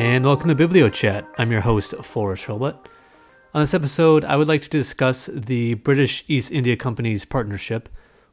[0.00, 1.26] and welcome to BiblioChat.
[1.36, 2.86] I'm your host, Forrest Hurlbut.
[3.52, 7.86] On this episode, I would like to discuss the British East India Company's partnership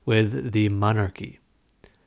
[0.05, 1.41] with the monarchy.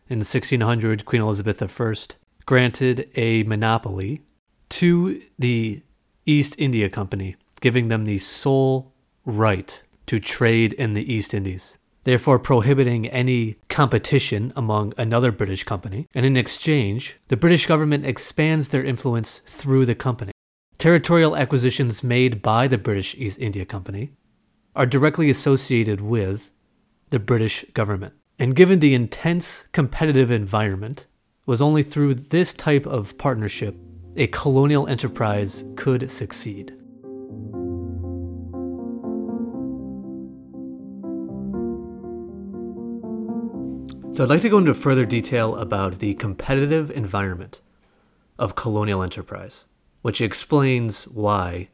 [0.08, 2.06] In 1600, Queen Elizabeth I
[2.46, 4.22] granted a monopoly
[4.71, 5.82] to the
[6.24, 8.95] East India Company, giving them the sole
[9.27, 11.77] right to trade in the East Indies
[12.11, 16.09] therefore prohibiting any competition among another British company.
[16.12, 20.32] And in exchange, the British government expands their influence through the company.
[20.77, 24.10] Territorial acquisitions made by the British East India Company
[24.74, 26.51] are directly associated with
[27.10, 28.15] the British government.
[28.40, 31.06] And given the intense competitive environment,
[31.42, 33.77] it was only through this type of partnership
[34.16, 36.79] a colonial enterprise could succeed.
[44.12, 47.60] So, I'd like to go into further detail about the competitive environment
[48.41, 49.66] of colonial enterprise,
[50.02, 51.68] which explains why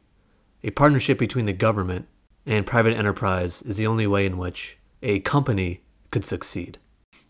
[0.63, 2.07] a partnership between the government
[2.45, 6.77] and private enterprise is the only way in which a company could succeed.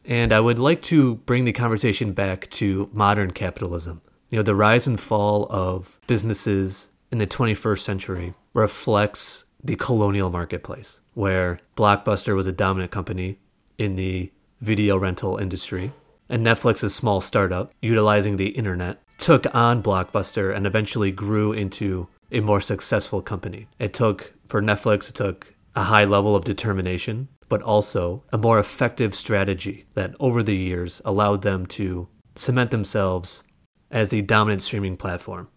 [0.04, 4.02] And I would like to bring the conversation back to modern capitalism.
[4.30, 10.30] You know, the rise and fall of businesses in the 21st century reflects the colonial
[10.30, 13.40] marketplace, where Blockbuster was a dominant company
[13.78, 15.94] in the video rental industry,
[16.30, 22.40] and Netflix's small startup, utilizing the internet, took on Blockbuster and eventually grew into a
[22.42, 23.68] more successful company.
[23.80, 28.60] It took, for Netflix, it took a high level of determination, but also a more
[28.60, 33.44] effective strategy that over the years allowed them to cement themselves
[33.90, 35.48] as the dominant streaming platform,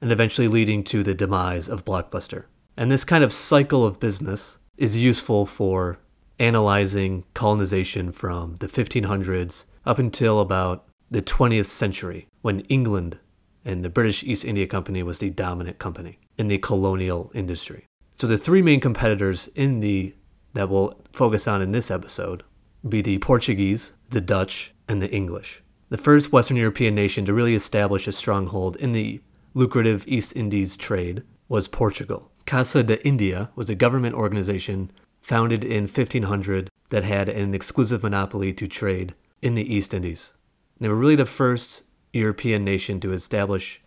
[0.00, 2.44] and eventually leading to the demise of Blockbuster.
[2.76, 5.98] And this kind of cycle of business is useful for
[6.38, 13.18] analyzing colonization from the 1500s up until about the 20th century when England
[13.64, 17.86] and the British East India Company was the dominant company in the colonial industry.
[18.16, 20.14] So the three main competitors in the
[20.52, 22.44] that we'll focus on in this episode
[22.88, 25.62] be the Portuguese, the Dutch, and the English.
[25.88, 29.20] The first Western European nation to really establish a stronghold in the
[29.52, 32.30] lucrative East Indies trade was Portugal.
[32.46, 34.90] Casa de India was a government organization
[35.24, 40.34] founded in 1500 that had an exclusive monopoly to trade in the East Indies.
[40.78, 43.82] They were really the first European nation to establish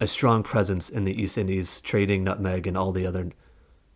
[0.00, 3.30] a strong presence in the East Indies, trading nutmeg and all the other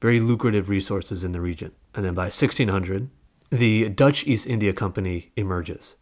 [0.03, 1.73] very lucrative resources in the region.
[1.95, 3.09] And then by 1600,
[3.49, 5.97] the Dutch East India Company emerges.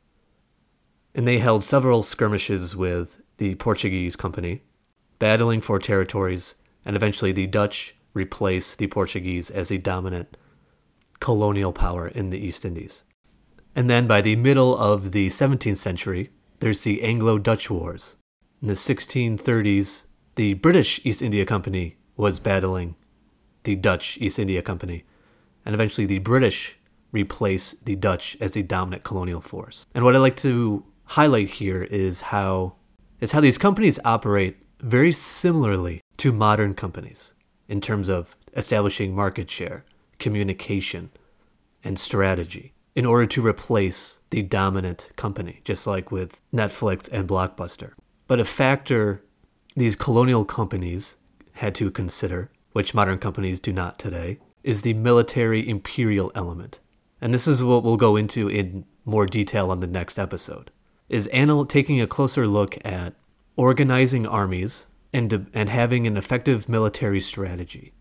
[1.14, 4.62] And they held several skirmishes with the Portuguese company,
[5.20, 10.36] battling for territories, and eventually the Dutch replace the Portuguese as the dominant
[11.20, 13.02] colonial power in the East Indies.
[13.74, 18.16] And then by the middle of the 17th century, there's the Anglo Dutch Wars.
[18.62, 20.04] In the 1630s,
[20.36, 22.96] the British East India Company was battling
[23.64, 25.04] the Dutch East India Company,
[25.64, 26.78] and eventually the British
[27.12, 29.86] replaced the Dutch as the dominant colonial force.
[29.94, 32.76] And what I'd like to highlight here is how
[33.20, 37.32] is how these companies operate very similarly to modern companies
[37.68, 39.84] in terms of establishing market share,
[40.18, 41.10] communication,
[41.84, 47.92] and strategy in order to replace the dominant company, just like with Netflix and Blockbuster.
[48.26, 49.22] But a factor
[49.76, 51.18] these colonial companies
[51.52, 56.80] had to consider, which modern companies do not today, is the military imperial element.
[57.20, 60.70] And this is what we'll go into in more detail on the next episode.
[61.08, 63.14] Is anal- taking a closer look at
[63.54, 67.92] organizing armies and, and having an effective military strategy.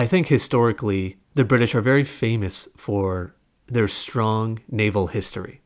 [0.00, 3.34] I think historically, the British are very famous for
[3.66, 5.60] their strong naval history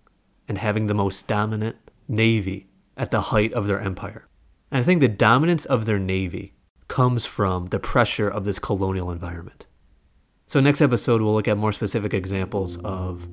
[0.48, 1.76] and having the most dominant
[2.08, 4.26] navy at the height of their empire.
[4.72, 6.52] And I think the dominance of their navy
[6.88, 9.68] comes from the pressure of this colonial environment.
[10.48, 13.28] So, next episode, we'll look at more specific examples of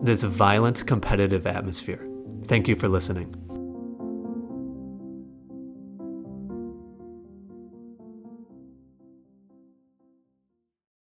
[0.00, 2.08] this violent competitive atmosphere.
[2.44, 3.49] Thank you for listening.